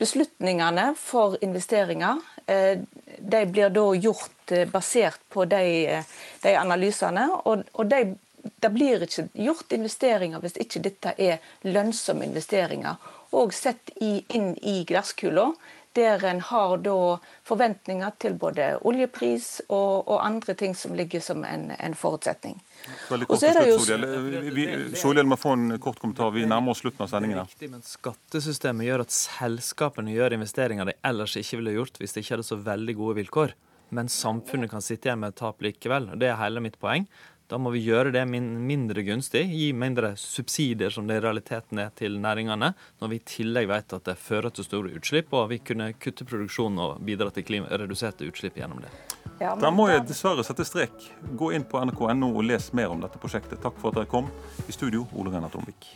Beslutningene 0.00 0.94
for 0.96 1.36
investeringer 1.44 2.22
eh, 2.46 2.78
de 3.18 3.40
blir 3.46 3.68
da 3.68 3.84
gjort 3.94 4.52
eh, 4.52 4.68
basert 4.68 5.20
på 5.28 5.44
de, 5.44 5.64
eh, 5.92 6.04
de 6.42 6.54
analysene. 6.56 7.26
og, 7.44 7.66
og 7.72 7.90
de, 7.90 8.16
Det 8.40 8.70
blir 8.72 9.02
ikke 9.04 9.26
gjort 9.36 9.72
investeringer 9.76 10.40
hvis 10.40 10.56
ikke 10.56 10.80
dette 10.80 11.12
er 11.20 11.42
lønnsomme 11.68 12.24
investeringer. 12.24 12.96
Og 13.36 13.52
sett 13.52 13.92
i, 14.00 14.24
inn 14.32 14.54
i 14.64 14.80
glasskula, 14.88 15.50
der 15.92 16.24
en 16.24 16.40
har 16.40 16.76
da 16.84 17.18
forventninger 17.46 18.12
til 18.22 18.36
både 18.38 18.66
oljepris 18.86 19.48
og, 19.68 20.06
og 20.06 20.20
andre 20.24 20.54
ting 20.54 20.74
som 20.78 20.94
ligger 20.94 21.22
som 21.24 21.42
en, 21.44 21.70
en 21.74 21.96
forutsetning. 21.98 22.60
Veldig 23.10 23.26
kort 23.30 23.42
til 23.42 23.56
slutt, 23.56 23.88
Solhjell. 23.88 24.84
Solhjell 24.98 25.30
må 25.30 25.38
få 25.40 25.56
en 25.56 25.78
kort 25.82 25.98
kommentar. 26.02 26.30
Vi 26.36 26.46
nærmer 26.46 26.74
oss 26.74 26.84
slutten 26.84 27.04
av 27.06 27.10
sendingen. 27.12 27.42
Riktig, 27.42 27.72
men 27.72 27.82
Skattesystemet 27.86 28.86
gjør 28.86 29.04
at 29.06 29.16
selskapene 29.16 30.14
gjør 30.14 30.38
investeringer 30.38 30.92
de 30.92 30.96
ellers 31.10 31.34
ikke 31.40 31.60
ville 31.60 31.74
gjort 31.80 31.98
hvis 32.00 32.14
de 32.14 32.22
ikke 32.22 32.36
hadde 32.36 32.48
så 32.52 32.60
veldig 32.70 32.96
gode 33.00 33.18
vilkår. 33.24 33.56
Men 33.90 34.08
samfunnet 34.12 34.70
kan 34.70 34.84
sitte 34.86 35.10
igjen 35.10 35.24
med 35.24 35.34
et 35.34 35.40
tap 35.42 35.62
likevel. 35.64 36.12
Det 36.20 36.30
er 36.30 36.38
hele 36.38 36.62
mitt 36.62 36.78
poeng. 36.78 37.08
Da 37.50 37.58
må 37.58 37.72
vi 37.74 37.80
gjøre 37.82 38.12
det 38.14 38.22
mindre 38.30 39.02
gunstig, 39.02 39.42
gi 39.50 39.72
mindre 39.74 40.12
subsidier, 40.18 40.92
som 40.94 41.08
det 41.08 41.16
i 41.18 41.22
realiteten 41.24 41.80
er 41.82 41.88
til 41.98 42.20
næringene, 42.22 42.68
når 43.02 43.10
vi 43.10 43.18
i 43.18 43.24
tillegg 43.26 43.66
vet 43.72 43.94
at 43.96 44.06
det 44.06 44.14
fører 44.22 44.54
til 44.54 44.68
store 44.68 44.92
utslipp, 44.94 45.34
og 45.34 45.48
vi 45.50 45.58
kunne 45.58 45.88
kutte 45.98 46.26
produksjonen 46.28 46.78
og 46.84 47.00
bidra 47.06 47.32
til 47.34 47.48
klima, 47.48 47.66
reduserte 47.82 48.28
utslipp 48.30 48.60
gjennom 48.60 48.84
det. 48.84 48.92
Ja, 49.40 49.56
da 49.58 49.72
må 49.74 49.88
jeg 49.90 50.04
dessverre 50.06 50.44
sette 50.46 50.66
strek. 50.68 50.94
Gå 51.40 51.50
inn 51.56 51.66
på 51.66 51.82
nrk.no 51.82 52.30
og 52.30 52.46
les 52.46 52.70
mer 52.76 52.94
om 52.94 53.02
dette 53.02 53.18
prosjektet. 53.18 53.58
Takk 53.64 53.82
for 53.82 53.90
at 53.90 53.98
dere 53.98 54.12
kom. 54.14 54.30
I 54.68 54.76
studio, 54.76 55.08
Ole 55.18 55.34
Renat 55.34 55.58
Omvik. 55.58 55.90